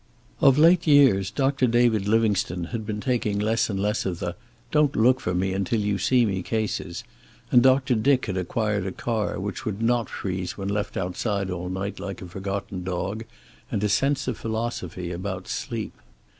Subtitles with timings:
[0.39, 4.35] Of late years, Doctor David Livingstone had been taking less and less of the
[4.71, 7.03] "Don't look for me until you see me" cases,
[7.51, 11.69] and Doctor Dick had acquired a car, which would not freeze when left outside all
[11.69, 13.25] night like a forgotten dog,
[13.69, 15.93] and a sense of philosophy about sleep.